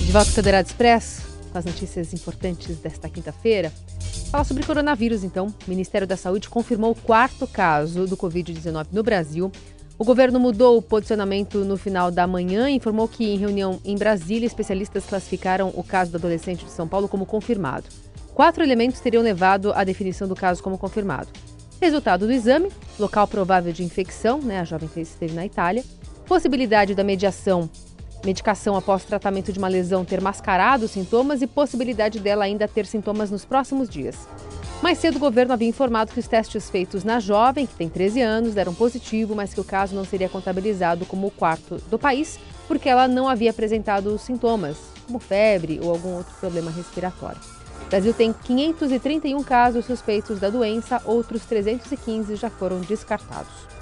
De 0.05 0.12
volta 0.12 0.29
ao 0.29 0.38
Eldorado 0.38 0.67
Expresso, 0.67 1.51
com 1.51 1.58
as 1.58 1.65
notícias 1.65 2.13
importantes 2.13 2.79
desta 2.79 3.10
quinta-feira. 3.10 3.72
Fala 4.31 4.43
sobre 4.43 4.63
coronavírus, 4.63 5.24
então. 5.24 5.48
O 5.48 5.69
Ministério 5.69 6.05
da 6.05 6.15
Saúde 6.15 6.48
confirmou 6.48 6.91
o 6.91 6.96
quarto 6.96 7.48
caso 7.48 8.05
do 8.05 8.15
Covid-19 8.15 8.88
no 8.91 9.01
Brasil. 9.01 9.51
O 9.99 10.05
governo 10.05 10.39
mudou 10.39 10.77
o 10.77 10.81
posicionamento 10.81 11.65
no 11.65 11.75
final 11.75 12.09
da 12.09 12.25
manhã 12.25 12.69
e 12.69 12.75
informou 12.75 13.05
que, 13.05 13.25
em 13.25 13.37
reunião 13.37 13.81
em 13.83 13.97
Brasília, 13.97 14.47
especialistas 14.47 15.05
classificaram 15.05 15.73
o 15.75 15.83
caso 15.83 16.09
do 16.09 16.15
adolescente 16.15 16.63
de 16.63 16.71
São 16.71 16.87
Paulo 16.87 17.09
como 17.09 17.25
confirmado. 17.25 17.83
Quatro 18.33 18.63
elementos 18.63 19.01
teriam 19.01 19.21
levado 19.21 19.73
à 19.73 19.83
definição 19.83 20.25
do 20.25 20.37
caso 20.37 20.63
como 20.63 20.77
confirmado. 20.77 21.27
Resultado 21.81 22.25
do 22.25 22.31
exame, 22.31 22.71
local 22.97 23.27
provável 23.27 23.73
de 23.73 23.83
infecção, 23.83 24.39
né, 24.39 24.61
a 24.61 24.63
jovem 24.63 24.89
esteve 24.95 25.33
na 25.33 25.45
Itália, 25.45 25.83
possibilidade 26.25 26.95
da 26.95 27.03
mediação, 27.03 27.69
medicação 28.23 28.75
após 28.75 29.03
tratamento 29.03 29.51
de 29.51 29.59
uma 29.59 29.67
lesão 29.67 30.03
ter 30.03 30.21
mascarado 30.21 30.85
os 30.85 30.91
sintomas 30.91 31.41
e 31.41 31.47
possibilidade 31.47 32.19
dela 32.19 32.45
ainda 32.45 32.67
ter 32.67 32.85
sintomas 32.85 33.31
nos 33.31 33.45
próximos 33.45 33.89
dias. 33.89 34.27
Mais 34.81 34.97
cedo, 34.97 35.17
o 35.17 35.19
governo 35.19 35.53
havia 35.53 35.67
informado 35.67 36.11
que 36.11 36.19
os 36.19 36.27
testes 36.27 36.69
feitos 36.69 37.03
na 37.03 37.19
jovem, 37.19 37.65
que 37.65 37.75
tem 37.75 37.89
13 37.89 38.21
anos, 38.21 38.53
deram 38.53 38.73
positivo, 38.73 39.35
mas 39.35 39.53
que 39.53 39.59
o 39.59 39.63
caso 39.63 39.93
não 39.93 40.05
seria 40.05 40.29
contabilizado 40.29 41.05
como 41.05 41.27
o 41.27 41.31
quarto 41.31 41.75
do 41.89 41.99
país, 41.99 42.39
porque 42.67 42.88
ela 42.88 43.07
não 43.07 43.27
havia 43.27 43.51
apresentado 43.51 44.17
sintomas, 44.17 44.77
como 45.05 45.19
febre 45.19 45.79
ou 45.83 45.89
algum 45.89 46.15
outro 46.15 46.33
problema 46.39 46.71
respiratório. 46.71 47.39
O 47.85 47.89
Brasil 47.89 48.13
tem 48.13 48.31
531 48.31 49.43
casos 49.43 49.85
suspeitos 49.85 50.39
da 50.39 50.49
doença, 50.49 51.01
outros 51.05 51.43
315 51.45 52.35
já 52.35 52.49
foram 52.49 52.79
descartados. 52.79 53.78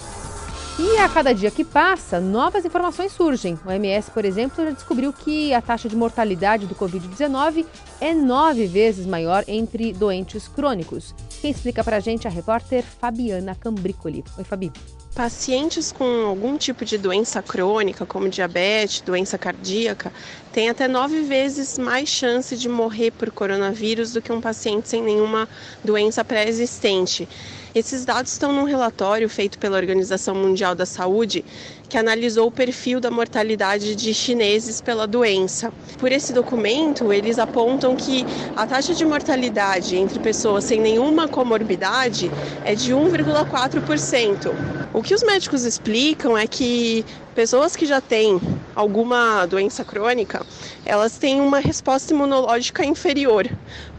E 0.79 0.98
a 1.00 1.10
cada 1.10 1.34
dia 1.34 1.50
que 1.50 1.63
passa, 1.63 2.19
novas 2.19 2.63
informações 2.63 3.12
surgem. 3.12 3.57
O 3.65 3.72
MS, 3.72 4.12
por 4.12 4.24
exemplo, 4.24 4.63
já 4.63 4.69
descobriu 4.69 5.12
que 5.12 5.51
a 5.51 5.60
taxa 5.60 5.89
de 5.89 5.96
mortalidade 5.96 6.67
do 6.67 6.75
Covid-19 6.75 7.65
é 8.00 8.13
nove 8.13 8.67
vezes 8.67 9.07
maior 9.07 9.43
entre 9.48 9.91
doentes 9.91 10.48
crônicos. 10.48 11.15
Quem 11.41 11.50
explica 11.50 11.84
pra 11.84 12.00
gente 12.00 12.27
é 12.27 12.29
a 12.29 12.34
repórter 12.34 12.84
Fabiana 12.84 13.55
Cambricoli. 13.55 14.24
Oi, 14.38 14.43
Fabi. 14.43 14.72
pacientes 15.15 15.91
com 15.91 16.27
algum 16.27 16.55
tipo 16.60 16.86
de 16.86 16.96
doença 16.96 17.41
crônica, 17.41 18.05
como 18.05 18.29
diabetes, 18.29 19.01
doença 19.01 19.36
cardíaca, 19.36 20.13
têm 20.53 20.69
até 20.69 20.88
nove 20.88 21.22
vezes 21.22 21.79
mais 21.79 22.07
chance 22.07 22.55
de 22.55 22.69
morrer 22.69 23.10
por 23.10 23.31
coronavírus 23.31 24.13
do 24.13 24.22
que 24.22 24.31
um 24.31 24.39
paciente 24.39 24.89
sem 24.89 25.01
nenhuma 25.01 25.50
doença 25.84 26.24
pré-existente. 26.24 27.27
Esses 27.75 28.05
dados 28.05 28.31
estão 28.31 28.53
num 28.53 28.63
relatório 28.63 29.29
feito 29.29 29.59
pela 29.59 29.77
Organização 29.77 30.33
Mundial 30.33 30.74
da 30.74 30.86
Saúde, 30.86 31.43
que 31.89 31.97
analisou 31.97 32.47
o 32.47 32.51
perfil 32.51 33.00
da 33.00 33.12
mortalidade 33.12 33.95
de 33.95 34.13
chineses 34.13 34.81
pela 34.81 35.05
doença. 35.05 35.71
Por 35.97 36.12
esse 36.12 36.33
documento, 36.33 37.12
eles 37.12 37.38
apontam 37.38 37.95
que 37.95 38.25
a 38.55 38.65
taxa 38.65 38.93
de 38.93 39.05
mortalidade 39.05 39.95
entre 39.95 40.19
pessoas 40.19 40.63
sem 40.63 40.79
nenhuma 40.79 41.27
comorbidade 41.27 42.31
é 42.63 42.74
de 42.74 42.93
1,4%. 42.93 44.51
O 44.93 45.03
que 45.03 45.13
os 45.13 45.24
médicos 45.24 45.63
explicam 45.63 46.38
é 46.38 46.47
que 46.47 47.05
pessoas 47.36 47.75
que 47.75 47.86
já 47.86 48.01
têm 48.01 48.39
alguma 48.74 49.45
doença 49.45 49.83
crônica, 49.83 50.45
elas 50.86 51.17
têm 51.17 51.41
uma 51.41 51.59
resposta 51.59 52.13
imunológica 52.13 52.86
inferior. 52.86 53.47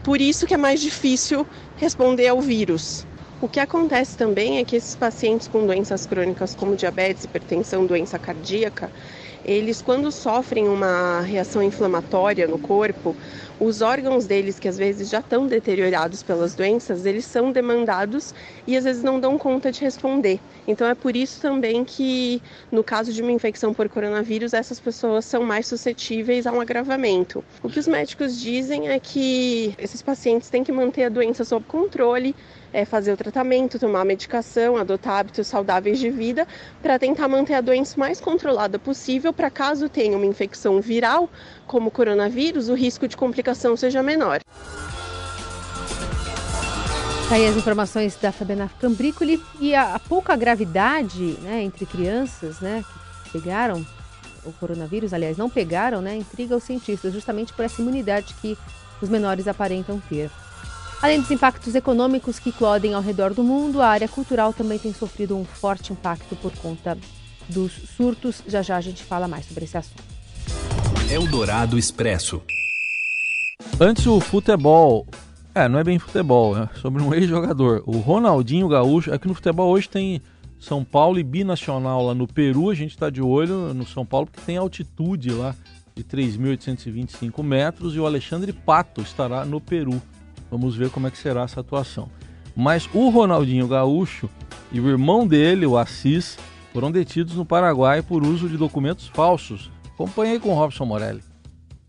Por 0.03 0.19
isso 0.19 0.45
que 0.45 0.53
é 0.53 0.57
mais 0.57 0.81
difícil 0.81 1.47
responder 1.77 2.27
ao 2.27 2.41
vírus. 2.41 3.05
O 3.41 3.47
que 3.47 3.59
acontece 3.61 4.17
também 4.17 4.57
é 4.57 4.65
que 4.65 4.75
esses 4.75 4.95
pacientes 4.95 5.47
com 5.47 5.65
doenças 5.65 6.05
crônicas 6.05 6.53
como 6.53 6.75
diabetes, 6.75 7.23
hipertensão, 7.23 7.85
doença 7.85 8.19
cardíaca, 8.19 8.91
eles 9.41 9.81
quando 9.81 10.11
sofrem 10.11 10.67
uma 10.67 11.21
reação 11.21 11.63
inflamatória 11.63 12.47
no 12.49 12.59
corpo, 12.59 13.15
os 13.57 13.79
órgãos 13.79 14.27
deles 14.27 14.59
que 14.59 14.67
às 14.67 14.75
vezes 14.77 15.07
já 15.09 15.19
estão 15.19 15.47
deteriorados 15.47 16.21
pelas 16.21 16.53
doenças, 16.53 17.05
eles 17.05 17.25
são 17.25 17.49
demandados 17.49 18.33
e 18.67 18.75
às 18.75 18.83
vezes 18.83 19.03
não 19.03 19.17
dão 19.21 19.37
conta 19.37 19.71
de 19.71 19.79
responder. 19.79 20.41
Então 20.67 20.85
é 20.85 20.93
por 20.93 21.15
isso 21.15 21.39
também 21.39 21.85
que 21.85 22.41
no 22.69 22.83
caso 22.83 23.13
de 23.13 23.21
uma 23.21 23.31
infecção 23.31 23.73
por 23.73 23.87
coronavírus, 23.87 24.53
essas 24.53 24.81
pessoas 24.81 25.25
são 25.25 25.43
mais 25.43 25.65
suscetíveis 25.65 26.45
a 26.45 26.51
um 26.51 26.59
agravamento. 26.59 27.45
O 27.63 27.69
que 27.69 27.79
os 27.79 27.87
médicos 27.87 28.37
dizem 28.37 28.89
é 28.89 28.99
que 28.99 29.73
esses 29.77 30.01
pacientes 30.01 30.49
têm 30.49 30.61
que 30.63 30.73
manter 30.73 31.05
a 31.05 31.09
doença 31.09 31.45
sob 31.45 31.65
controle, 31.65 32.35
é, 32.73 32.85
fazer 32.85 33.11
o 33.11 33.17
tratamento, 33.17 33.79
tomar 33.79 34.05
medicação, 34.05 34.77
adotar 34.77 35.19
hábitos 35.19 35.47
saudáveis 35.47 35.99
de 35.99 36.09
vida 36.09 36.47
para 36.81 36.99
tentar 36.99 37.27
manter 37.27 37.55
a 37.55 37.61
doença 37.61 37.99
mais 37.99 38.19
controlada 38.21 38.77
possível 38.77 39.33
para 39.33 39.49
caso 39.49 39.89
tenha 39.89 40.15
uma 40.15 40.25
infecção 40.25 40.81
viral, 40.81 41.29
como 41.65 41.91
coronavírus, 41.91 42.69
o 42.69 42.73
risco 42.73 43.07
de 43.07 43.17
complicação 43.17 43.75
seja 43.75 44.03
menor. 44.03 44.39
Tá 47.29 47.35
aí 47.35 47.45
as 47.45 47.55
informações 47.55 48.15
da 48.15 48.31
Fabiana 48.31 48.69
Cambricoli 48.79 49.39
e 49.59 49.75
a, 49.75 49.93
a 49.93 49.99
pouca 49.99 50.35
gravidade 50.35 51.37
né, 51.41 51.61
entre 51.61 51.85
crianças 51.85 52.59
né, 52.59 52.83
que 53.23 53.29
pegaram 53.39 53.85
o 54.43 54.51
coronavírus, 54.53 55.13
aliás, 55.13 55.37
não 55.37 55.49
pegaram, 55.49 56.01
né, 56.01 56.15
intriga 56.15 56.55
os 56.55 56.63
cientistas, 56.63 57.13
justamente 57.13 57.53
por 57.53 57.63
essa 57.63 57.81
imunidade 57.81 58.33
que 58.41 58.57
os 59.01 59.09
menores 59.09 59.47
aparentam 59.47 60.01
ter. 60.09 60.31
Além 61.01 61.21
dos 61.21 61.31
impactos 61.31 61.75
econômicos 61.75 62.39
que 62.39 62.49
eclodem 62.49 62.93
ao 62.93 63.01
redor 63.01 63.33
do 63.33 63.41
mundo, 63.41 63.81
a 63.81 63.87
área 63.87 64.07
cultural 64.07 64.51
também 64.51 64.77
tem 64.77 64.93
sofrido 64.93 65.37
um 65.37 65.45
forte 65.45 65.93
impacto 65.93 66.35
por 66.35 66.51
conta 66.57 66.97
dos 67.47 67.71
surtos. 67.71 68.43
Já 68.45 68.61
já 68.61 68.75
a 68.75 68.81
gente 68.81 69.01
fala 69.03 69.25
mais 69.25 69.45
sobre 69.45 69.63
esse 69.63 69.77
assunto. 69.77 70.03
Eldorado 71.09 71.77
Expresso. 71.77 72.41
Antes 73.79 74.05
o 74.07 74.19
futebol. 74.19 75.07
É, 75.55 75.69
não 75.69 75.79
é 75.79 75.83
bem 75.85 75.97
futebol, 75.97 76.57
é 76.57 76.69
sobre 76.81 77.01
um 77.01 77.13
ex-jogador. 77.13 77.81
O 77.85 77.97
Ronaldinho 77.99 78.67
Gaúcho. 78.67 79.13
É 79.13 79.17
que 79.17 79.27
no 79.27 79.33
futebol 79.33 79.71
hoje 79.71 79.87
tem 79.87 80.21
São 80.59 80.83
Paulo 80.83 81.17
e 81.17 81.23
Binacional 81.23 82.05
lá 82.05 82.13
no 82.13 82.27
Peru. 82.27 82.69
A 82.69 82.75
gente 82.75 82.91
está 82.91 83.09
de 83.09 83.21
olho 83.21 83.73
no 83.73 83.87
São 83.87 84.05
Paulo 84.05 84.27
porque 84.27 84.45
tem 84.45 84.57
altitude 84.57 85.31
lá 85.31 85.55
de 85.95 86.03
3.825 86.03 87.41
metros 87.41 87.95
e 87.95 87.99
o 87.99 88.05
Alexandre 88.05 88.51
Pato 88.51 88.99
estará 89.01 89.45
no 89.45 89.61
Peru. 89.61 90.01
Vamos 90.49 90.75
ver 90.75 90.89
como 90.89 91.07
é 91.07 91.11
que 91.11 91.17
será 91.17 91.43
essa 91.43 91.59
atuação. 91.59 92.09
Mas 92.55 92.89
o 92.93 93.09
Ronaldinho 93.09 93.67
Gaúcho 93.67 94.29
e 94.71 94.79
o 94.79 94.89
irmão 94.89 95.25
dele, 95.25 95.65
o 95.65 95.77
Assis, 95.77 96.37
foram 96.73 96.91
detidos 96.91 97.35
no 97.35 97.45
Paraguai 97.45 98.01
por 98.01 98.23
uso 98.23 98.47
de 98.49 98.57
documentos 98.57 99.07
falsos. 99.07 99.71
Acompanhei 99.93 100.39
com 100.39 100.49
o 100.49 100.55
Robson 100.55 100.85
Morelli. 100.85 101.29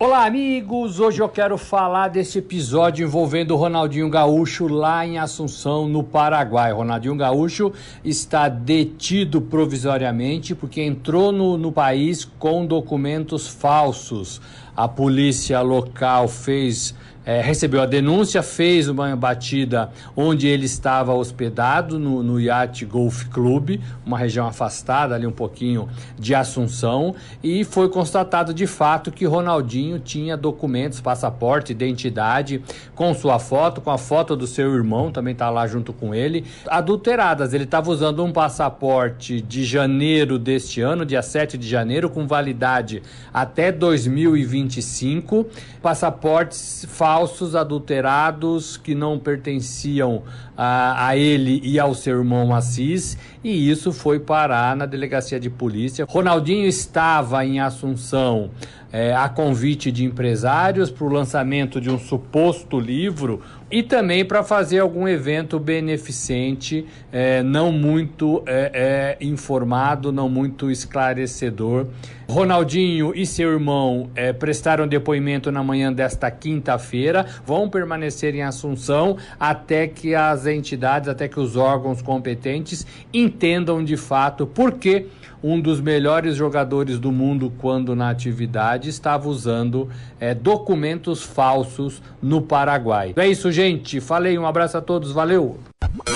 Olá, 0.03 0.25
amigos! 0.25 0.99
Hoje 0.99 1.21
eu 1.21 1.29
quero 1.29 1.59
falar 1.59 2.09
desse 2.09 2.39
episódio 2.39 3.07
envolvendo 3.07 3.51
o 3.51 3.57
Ronaldinho 3.59 4.09
Gaúcho 4.09 4.67
lá 4.67 5.07
em 5.07 5.19
Assunção, 5.19 5.87
no 5.87 6.03
Paraguai. 6.03 6.73
Ronaldinho 6.73 7.15
Gaúcho 7.15 7.71
está 8.03 8.49
detido 8.49 9.43
provisoriamente 9.43 10.55
porque 10.55 10.81
entrou 10.81 11.31
no, 11.33 11.59
no 11.59 11.71
país 11.71 12.25
com 12.25 12.65
documentos 12.65 13.47
falsos. 13.47 14.41
A 14.75 14.89
polícia 14.89 15.61
local 15.61 16.29
fez 16.29 16.95
é, 17.31 17.41
recebeu 17.41 17.81
a 17.81 17.87
denúncia, 17.87 18.43
fez 18.43 18.89
uma 18.89 19.15
batida 19.15 19.93
onde 20.17 20.49
ele 20.49 20.67
estava 20.67 21.15
hospedado 21.15 21.97
no, 21.97 22.25
no 22.25 22.41
Yacht 22.41 22.85
Golf 22.85 23.29
Club, 23.29 23.79
uma 24.05 24.19
região 24.19 24.49
afastada 24.49 25.15
ali 25.15 25.29
um 25.29 25.31
pouquinho 25.33 25.89
de 26.19 26.35
Assunção, 26.35 27.15
e 27.41 27.63
foi 27.63 27.89
constatado 27.89 28.53
de 28.53 28.67
fato 28.67 29.13
que 29.13 29.25
Ronaldinho 29.27 30.01
tinha 30.01 30.37
documentos, 30.37 31.01
passaporte, 31.01 31.71
identidade, 31.71 32.65
com 32.97 33.15
sua 33.15 33.39
foto, 33.39 33.81
com 33.81 33.93
a 33.93 33.99
foto 33.99 34.35
do 34.35 34.49
seu 34.49 34.75
irmão, 34.75 35.13
também 35.13 35.33
está 35.33 35.49
lá 35.51 35.69
junto 35.69 35.93
com 35.93 36.13
ele, 36.13 36.45
adulteradas. 36.67 37.55
Ele 37.55 37.63
estava 37.63 37.91
usando 37.91 38.25
um 38.25 38.33
passaporte 38.33 39.41
de 39.41 39.65
janeiro 39.65 40.37
deste 40.37 40.81
ano, 40.81 41.07
dia 41.07 41.23
7 41.23 41.57
de 41.57 41.69
janeiro, 41.69 42.11
com 42.11 42.27
validade 42.27 43.05
até 43.33 43.71
2025, 43.71 45.47
passaportes 45.81 46.85
falsos 46.89 47.20
falsos, 47.21 47.55
adulterados, 47.55 48.79
que 48.79 48.95
não 48.95 49.19
pertenciam 49.19 50.23
a, 50.63 51.17
ele 51.17 51.59
e 51.65 51.79
ao 51.79 51.95
seu 51.95 52.19
irmão 52.19 52.55
Assis, 52.55 53.17
e 53.43 53.71
isso 53.71 53.93
foi 53.93 54.21
parar 54.21 54.77
na 54.77 54.85
delegacia 54.85 55.41
de 55.41 55.49
polícia. 55.49 56.05
Ronaldinho 56.07 56.67
estava 56.67 57.45
em 57.47 57.61
Assunção 57.61 58.51
é, 58.93 59.15
a 59.15 59.29
convite 59.29 59.91
de 59.91 60.05
empresários 60.05 60.91
para 60.91 61.05
o 61.05 61.09
lançamento 61.09 61.81
de 61.81 61.89
um 61.89 61.99
suposto 61.99 62.79
livro 62.79 63.41
e 63.71 63.85
também 63.85 64.25
para 64.25 64.43
fazer 64.43 64.81
algum 64.81 65.07
evento 65.07 65.59
beneficente, 65.61 66.85
é, 67.13 67.41
não 67.41 67.71
muito 67.71 68.43
é, 68.45 69.17
é, 69.21 69.25
informado, 69.25 70.11
não 70.11 70.29
muito 70.29 70.71
esclarecedor. 70.71 71.87
Ronaldinho 72.29 73.13
e 73.15 73.25
seu 73.25 73.53
irmão 73.53 74.11
é, 74.15 74.33
prestaram 74.33 74.89
depoimento 74.89 75.53
na 75.53 75.63
manhã 75.63 75.93
desta 75.93 76.31
quinta-feira, 76.31 77.27
vão 77.45 77.69
permanecer 77.69 78.35
em 78.35 78.43
Assunção 78.43 79.17
até 79.39 79.87
que 79.87 80.15
as 80.15 80.47
entidades, 80.53 81.09
até 81.09 81.29
que 81.29 81.41
os 81.41 81.57
órgãos 81.57 82.03
competentes 82.03 82.87
entendam 83.13 83.83
de 83.83 83.97
fato 83.97 84.47
por 84.47 84.73
que 84.73 85.07
um 85.43 85.61
dos 85.61 85.81
melhores 85.81 86.37
jogadores 86.37 86.99
do 86.99 87.11
mundo 87.11 87.53
quando 87.59 87.97
na 87.97 88.11
atividade 88.11 88.89
estava 88.89 89.29
usando 89.29 89.89
é, 90.19 90.35
documentos 90.35 91.23
falsos 91.23 92.03
no 92.23 92.43
Paraguai. 92.43 93.15
É 93.17 93.27
isso, 93.27 93.51
gente. 93.51 94.01
Falei, 94.01 94.39
um 94.39 94.47
abraço 94.47 94.77
a 94.77 94.81
todos, 94.81 95.13
valeu. 95.13 95.59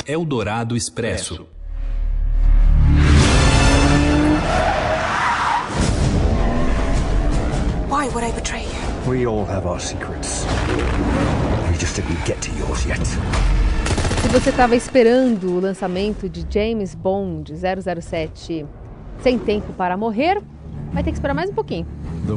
Eldorado 0.06 0.76
Expresso. 0.76 1.46
Why 7.88 8.08
would 8.08 8.24
I 8.24 8.32
betray 8.32 8.64
you? 8.64 9.10
We 9.10 9.26
all 9.26 9.46
have 9.46 9.66
our 9.66 9.80
secrets. 9.80 10.44
You 11.70 11.78
just 11.78 11.96
didn't 11.96 12.22
get 12.26 12.40
to 12.42 12.50
yours 12.52 12.84
yet. 12.86 13.00
Se 14.24 14.28
você 14.30 14.48
estava 14.48 14.74
esperando 14.74 15.50
o 15.50 15.60
lançamento 15.60 16.30
de 16.30 16.46
James 16.48 16.94
Bond 16.94 17.52
007 17.54 18.64
Sem 19.20 19.38
Tempo 19.38 19.74
para 19.74 19.98
Morrer, 19.98 20.40
vai 20.94 21.04
ter 21.04 21.10
que 21.10 21.18
esperar 21.18 21.34
mais 21.34 21.50
um 21.50 21.54
pouquinho. 21.54 21.86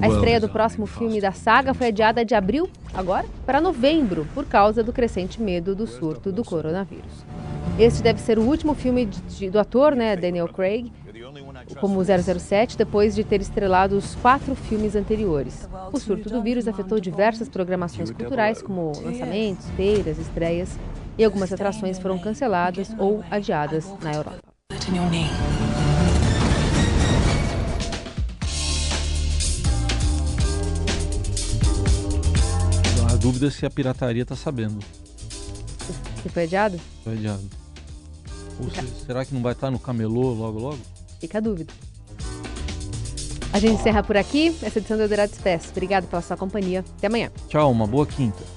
A 0.01 0.07
estreia 0.09 0.37
do 0.37 0.49
próximo 0.49 0.85
filme 0.85 1.21
da 1.21 1.31
saga 1.31 1.73
foi 1.73 1.87
adiada 1.87 2.25
de 2.25 2.35
abril, 2.35 2.69
agora, 2.93 3.25
para 3.45 3.61
novembro, 3.61 4.27
por 4.35 4.45
causa 4.45 4.83
do 4.83 4.91
crescente 4.91 5.41
medo 5.41 5.73
do 5.73 5.87
surto 5.87 6.29
do 6.29 6.43
coronavírus. 6.43 7.25
Este 7.79 8.03
deve 8.03 8.19
ser 8.19 8.37
o 8.37 8.43
último 8.43 8.75
filme 8.75 9.05
de, 9.05 9.21
de, 9.21 9.49
do 9.49 9.57
ator, 9.57 9.95
né, 9.95 10.17
Daniel 10.17 10.49
Craig, 10.49 10.91
como 11.79 12.03
007, 12.03 12.77
depois 12.77 13.15
de 13.15 13.23
ter 13.23 13.39
estrelado 13.39 13.95
os 13.95 14.13
quatro 14.15 14.53
filmes 14.55 14.93
anteriores. 14.93 15.67
O 15.93 15.97
surto 15.97 16.29
do 16.29 16.43
vírus 16.43 16.67
afetou 16.67 16.99
diversas 16.99 17.47
programações 17.47 18.11
culturais, 18.11 18.61
como 18.61 18.91
lançamentos, 19.01 19.69
feiras, 19.77 20.19
estreias, 20.19 20.77
e 21.17 21.23
algumas 21.23 21.51
atrações 21.51 21.97
foram 21.97 22.19
canceladas 22.19 22.89
ou 22.97 23.23
adiadas 23.31 23.85
na 24.01 24.13
Europa. 24.13 24.39
Então, 32.93 33.07
a 33.09 33.15
dúvida 33.15 33.47
é 33.47 33.49
se 33.49 33.65
a 33.65 33.69
pirataria 33.69 34.21
está 34.21 34.35
sabendo. 34.35 34.79
Se 36.21 36.29
foi 36.29 36.43
adiado? 36.43 36.79
Foi 37.03 37.13
adiado. 37.13 37.43
Ou 38.59 38.69
se, 38.69 39.05
será 39.05 39.23
que 39.25 39.33
não 39.33 39.41
vai 39.41 39.53
estar 39.53 39.71
no 39.71 39.79
camelô 39.79 40.33
logo 40.33 40.59
logo? 40.59 40.79
Fica 41.19 41.37
a 41.37 41.41
dúvida. 41.41 41.73
A 43.53 43.59
gente 43.59 43.79
encerra 43.79 44.03
por 44.03 44.17
aqui. 44.17 44.55
Essa 44.61 44.79
edição 44.79 44.97
do 44.97 45.03
Eldorado 45.03 45.31
Expresso. 45.31 45.69
Obrigada 45.71 46.05
pela 46.05 46.21
sua 46.21 46.37
companhia. 46.37 46.83
Até 46.97 47.07
amanhã. 47.07 47.31
Tchau, 47.47 47.71
uma 47.71 47.87
boa 47.87 48.05
quinta. 48.05 48.56